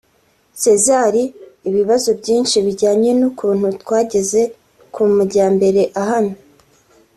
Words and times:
Cesar 0.61 1.13
ibibazo 1.69 2.09
byinshi 2.19 2.55
bijyanye 2.65 3.11
n’ukuntu 3.19 3.65
rwageze 3.77 4.41
ku 4.93 5.01
majyambere 5.15 5.81
ahamye 6.01 6.37